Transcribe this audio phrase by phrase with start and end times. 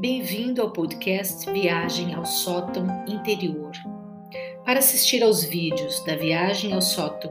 [0.00, 3.70] Bem-vindo ao podcast Viagem ao Sótão Interior.
[4.64, 7.30] Para assistir aos vídeos da Viagem ao Sótão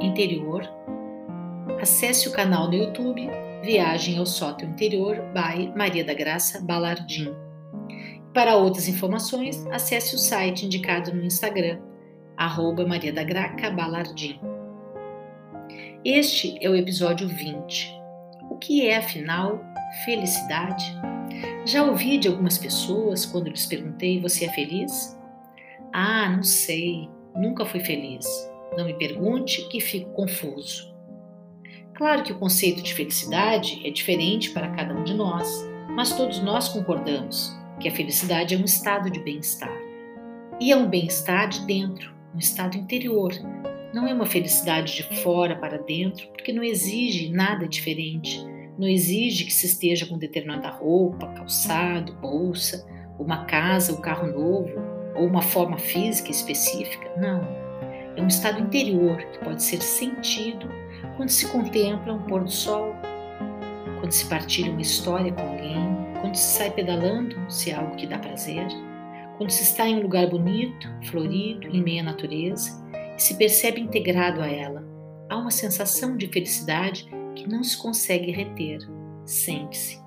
[0.00, 0.68] Interior,
[1.80, 3.30] acesse o canal no YouTube
[3.62, 7.32] Viagem ao Sótão Interior by Maria da Graça Balardim.
[8.34, 11.78] Para outras informações, acesse o site indicado no Instagram,
[12.36, 14.40] arroba Maria da Graca Balardim.
[16.04, 17.92] Este é o episódio 20.
[18.50, 19.60] O que é, afinal,
[20.04, 20.84] felicidade?
[21.68, 25.14] Já ouvi de algumas pessoas quando lhes perguntei: Você é feliz?
[25.92, 28.26] Ah, não sei, nunca fui feliz.
[28.74, 30.96] Não me pergunte que fico confuso.
[31.92, 35.46] Claro que o conceito de felicidade é diferente para cada um de nós,
[35.90, 39.76] mas todos nós concordamos que a felicidade é um estado de bem-estar.
[40.58, 43.34] E é um bem-estar de dentro, um estado interior.
[43.92, 48.42] Não é uma felicidade de fora para dentro, porque não exige nada diferente
[48.78, 52.86] não exige que se esteja com determinada roupa, calçado, bolsa,
[53.18, 54.70] uma casa, um carro novo
[55.16, 57.10] ou uma forma física específica.
[57.16, 57.40] Não.
[58.16, 60.68] É um estado interior que pode ser sentido
[61.16, 62.94] quando se contempla um pôr do sol,
[63.98, 65.88] quando se partilha uma história com alguém,
[66.20, 68.66] quando se sai pedalando, se é algo que dá prazer,
[69.36, 72.80] quando se está em um lugar bonito, florido, em meio à natureza
[73.16, 74.86] e se percebe integrado a ela.
[75.28, 77.08] Há uma sensação de felicidade
[77.38, 78.80] que não se consegue reter.
[79.24, 80.00] Sente-se.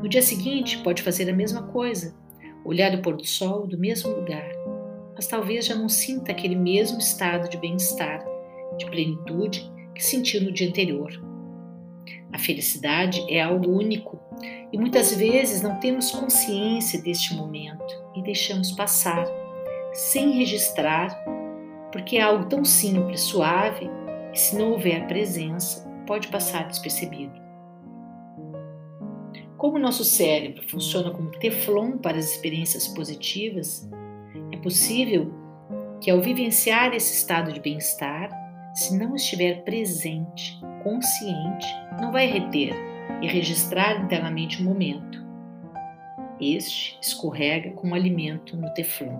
[0.00, 2.14] No dia seguinte, pode fazer a mesma coisa,
[2.64, 4.48] olhar o pôr do sol do mesmo lugar,
[5.14, 8.24] mas talvez já não sinta aquele mesmo estado de bem-estar,
[8.78, 11.10] de plenitude que sentiu no dia anterior.
[12.32, 14.20] A felicidade é algo único
[14.72, 19.26] e muitas vezes não temos consciência deste momento e deixamos passar,
[19.92, 21.14] sem registrar,
[21.90, 23.90] porque é algo tão simples, suave,
[24.32, 27.40] e se não houver presença, pode passar despercebido.
[29.56, 33.88] Como nosso cérebro funciona como teflon para as experiências positivas,
[34.50, 35.32] é possível
[36.00, 38.28] que ao vivenciar esse estado de bem-estar,
[38.74, 41.66] se não estiver presente, consciente,
[42.00, 42.74] não vai reter
[43.22, 45.22] e registrar internamente o momento.
[46.40, 49.16] Este escorrega como alimento no teflon.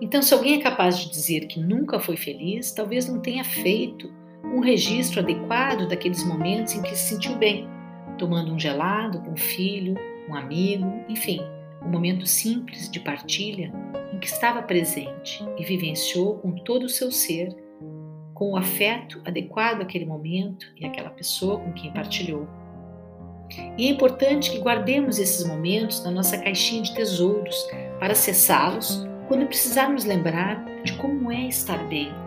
[0.00, 4.10] Então, se alguém é capaz de dizer que nunca foi feliz, talvez não tenha feito
[4.52, 7.68] um registro adequado daqueles momentos em que se sentiu bem,
[8.18, 9.94] tomando um gelado com um filho,
[10.28, 11.40] um amigo, enfim,
[11.82, 13.72] um momento simples de partilha
[14.12, 17.54] em que estava presente e vivenciou com todo o seu ser,
[18.32, 22.48] com o afeto adequado àquele momento e àquela pessoa com quem partilhou.
[23.78, 27.68] E é importante que guardemos esses momentos na nossa caixinha de tesouros
[28.00, 32.23] para acessá-los quando precisarmos lembrar de como é estar bem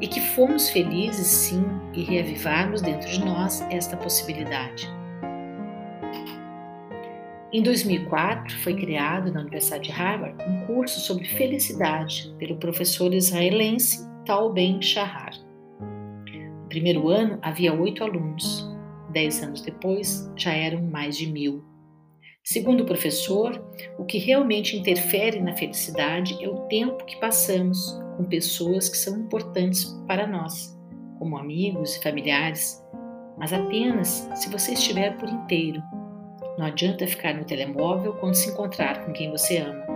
[0.00, 4.88] e que fomos felizes sim e reavivarmos dentro de nós esta possibilidade.
[7.52, 14.08] Em 2004, foi criado na Universidade de Harvard um curso sobre felicidade pelo professor israelense
[14.24, 15.32] Tal Ben Shahar.
[15.80, 18.64] No primeiro ano havia oito alunos,
[19.10, 21.64] dez anos depois já eram mais de mil.
[22.44, 23.60] Segundo o professor,
[23.98, 29.16] o que realmente interfere na felicidade é o tempo que passamos com pessoas que são
[29.16, 30.78] importantes para nós,
[31.18, 32.84] como amigos e familiares,
[33.38, 35.82] mas apenas se você estiver por inteiro.
[36.58, 39.86] Não adianta ficar no telemóvel quando se encontrar com quem você ama.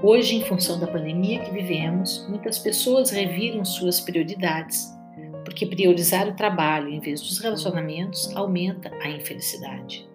[0.00, 4.96] Hoje, em função da pandemia que vivemos, muitas pessoas reviram suas prioridades,
[5.44, 10.08] porque priorizar o trabalho em vez dos relacionamentos aumenta a infelicidade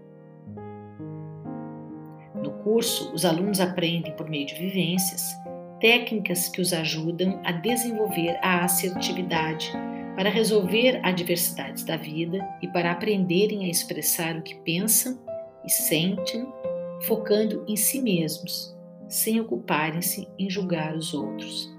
[2.64, 5.36] curso, os alunos aprendem, por meio de vivências,
[5.84, 9.70] técnicas que os ajudam a desenvolver a assertividade
[10.16, 15.20] para resolver adversidades da vida e para aprenderem a expressar o que pensam
[15.66, 16.48] e sentem,
[17.02, 18.74] focando em si mesmos,
[19.10, 21.70] sem ocuparem-se em julgar os outros.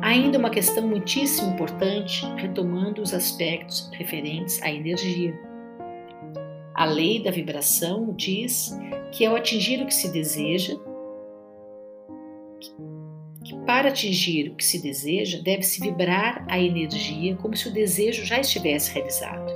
[0.00, 5.36] Ainda uma questão muitíssimo importante, retomando os aspectos referentes à energia.
[6.72, 8.78] A lei da vibração diz
[9.10, 10.78] que ao atingir o que se deseja,
[13.68, 18.40] para atingir o que se deseja, deve-se vibrar a energia como se o desejo já
[18.40, 19.52] estivesse realizado.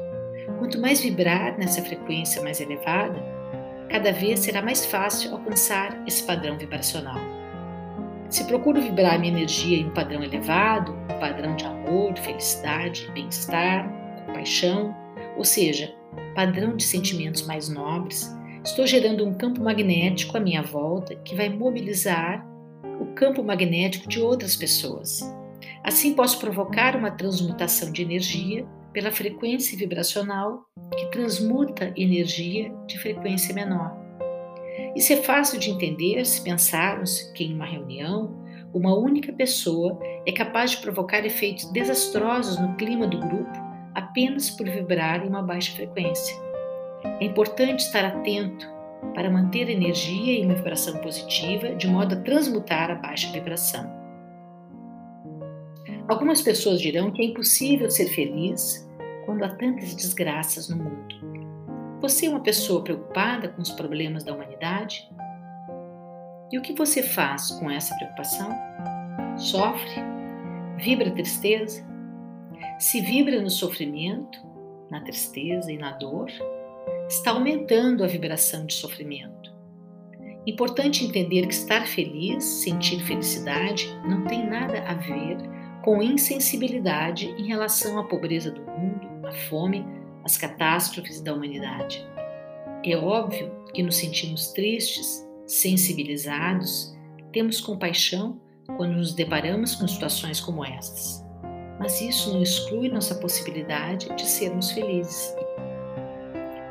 [0.58, 3.24] Quanto mais vibrar nessa frequência mais elevada,
[3.88, 7.18] cada vez será mais fácil alcançar esse padrão vibracional.
[8.28, 13.90] Se procuro vibrar minha energia em um padrão elevado, um padrão de amor, felicidade, bem-estar,
[14.26, 14.94] compaixão,
[15.38, 15.90] ou seja,
[16.34, 18.30] padrão de sentimentos mais nobres,
[18.64, 22.46] Estou gerando um campo magnético à minha volta que vai mobilizar
[23.00, 25.20] o campo magnético de outras pessoas.
[25.82, 33.54] Assim, posso provocar uma transmutação de energia pela frequência vibracional que transmuta energia de frequência
[33.54, 33.96] menor.
[34.94, 38.42] Isso é fácil de entender se pensarmos que em uma reunião,
[38.74, 44.68] uma única pessoa é capaz de provocar efeitos desastrosos no clima do grupo apenas por
[44.68, 46.36] vibrar em uma baixa frequência.
[47.20, 48.66] É importante estar atento
[49.14, 53.90] para manter a energia em uma vibração positiva, de modo a transmutar a baixa vibração.
[56.08, 58.88] Algumas pessoas dirão que é impossível ser feliz
[59.24, 61.14] quando há tantas desgraças no mundo.
[62.00, 65.08] Você é uma pessoa preocupada com os problemas da humanidade?
[66.50, 68.50] E o que você faz com essa preocupação?
[69.36, 70.02] Sofre?
[70.78, 71.86] Vibra tristeza?
[72.78, 74.38] Se vibra no sofrimento,
[74.90, 76.28] na tristeza e na dor,
[77.12, 79.52] está aumentando a vibração de sofrimento.
[80.46, 85.36] Importante entender que estar feliz, sentir felicidade, não tem nada a ver
[85.84, 89.84] com insensibilidade em relação à pobreza do mundo, à fome,
[90.24, 92.02] às catástrofes da humanidade.
[92.82, 96.96] É óbvio que nos sentimos tristes, sensibilizados,
[97.30, 98.40] temos compaixão
[98.78, 101.22] quando nos deparamos com situações como estas.
[101.78, 105.36] Mas isso não exclui nossa possibilidade de sermos felizes.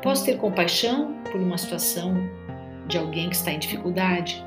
[0.02, 2.28] Posso ter compaixão por uma situação
[2.88, 4.44] de alguém que está em dificuldade,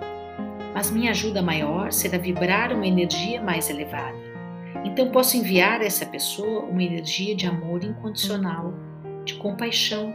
[0.73, 4.17] mas minha ajuda maior será vibrar uma energia mais elevada.
[4.83, 8.73] Então posso enviar a essa pessoa uma energia de amor incondicional,
[9.23, 10.13] de compaixão,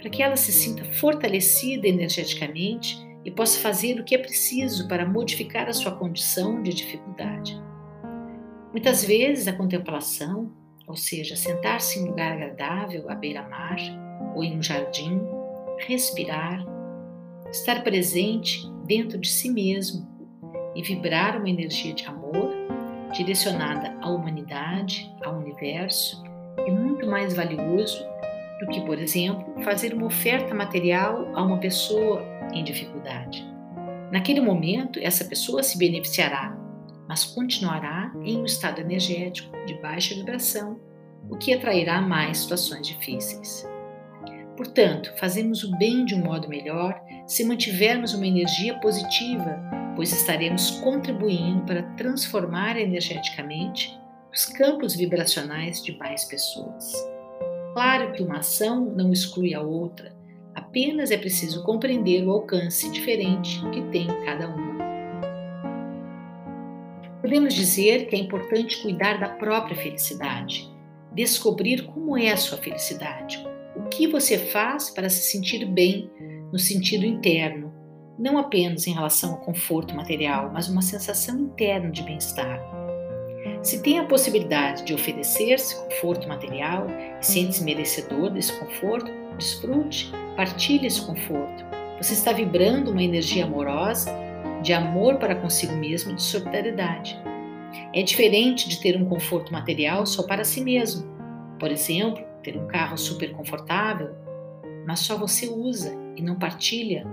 [0.00, 5.06] para que ela se sinta fortalecida energeticamente e possa fazer o que é preciso para
[5.06, 7.62] modificar a sua condição de dificuldade.
[8.72, 10.50] Muitas vezes a contemplação,
[10.88, 13.76] ou seja, sentar-se em um lugar agradável à beira-mar,
[14.34, 15.20] ou em um jardim,
[15.86, 16.64] respirar,
[17.50, 20.06] estar presente dentro de si mesmo
[20.74, 22.50] e vibrar uma energia de amor
[23.12, 26.22] direcionada à humanidade, ao universo,
[26.58, 28.02] é muito mais valioso
[28.60, 33.46] do que, por exemplo, fazer uma oferta material a uma pessoa em dificuldade.
[34.10, 36.56] Naquele momento, essa pessoa se beneficiará,
[37.08, 40.80] mas continuará em um estado energético de baixa vibração,
[41.30, 43.66] o que atrairá mais situações difíceis.
[44.56, 49.58] Portanto, fazemos o bem de um modo melhor se mantivermos uma energia positiva,
[49.96, 53.98] pois estaremos contribuindo para transformar energeticamente
[54.32, 56.92] os campos vibracionais de mais pessoas.
[57.72, 60.14] Claro que uma ação não exclui a outra,
[60.54, 64.72] apenas é preciso compreender o alcance diferente que tem cada uma.
[67.22, 70.68] Podemos dizer que é importante cuidar da própria felicidade,
[71.14, 73.42] descobrir como é a sua felicidade,
[73.96, 76.10] que você faz para se sentir bem
[76.52, 77.72] no sentido interno,
[78.18, 82.60] não apenas em relação ao conforto material, mas uma sensação interna de bem-estar.
[83.62, 86.86] Se tem a possibilidade de oferecer-se conforto material
[87.20, 91.64] e sente-se merecedor desse conforto, desfrute, partilhe esse conforto.
[91.98, 94.12] Você está vibrando uma energia amorosa,
[94.62, 97.20] de amor para consigo mesmo e de solidariedade.
[97.94, 101.10] É diferente de ter um conforto material só para si mesmo.
[101.58, 104.14] Por exemplo, ter um carro super confortável,
[104.86, 107.06] mas só você usa e não partilha,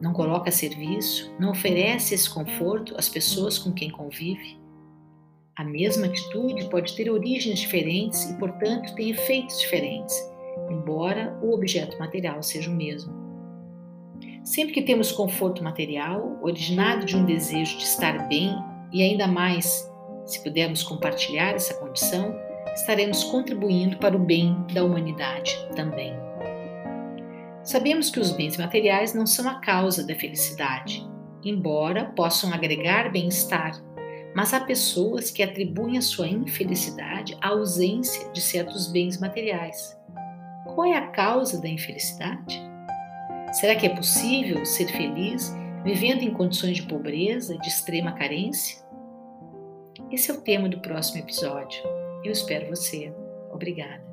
[0.00, 4.60] não coloca a serviço, não oferece esse conforto às pessoas com quem convive.
[5.56, 10.16] A mesma atitude pode ter origens diferentes e, portanto, tem efeitos diferentes,
[10.70, 13.12] embora o objeto material seja o mesmo.
[14.42, 18.52] Sempre que temos conforto material, originado de um desejo de estar bem,
[18.92, 19.88] e ainda mais
[20.26, 22.34] se pudermos compartilhar essa condição,
[22.74, 26.14] estaremos contribuindo para o bem da humanidade também.
[27.62, 31.08] Sabemos que os bens materiais não são a causa da felicidade,
[31.44, 33.72] embora possam agregar bem-estar,
[34.34, 39.96] mas há pessoas que atribuem a sua infelicidade à ausência de certos bens materiais.
[40.64, 42.60] Qual é a causa da infelicidade?
[43.52, 48.82] Será que é possível ser feliz vivendo em condições de pobreza, de extrema carência?
[50.10, 52.01] Esse é o tema do próximo episódio.
[52.24, 53.12] Eu espero você.
[53.50, 54.11] Obrigada.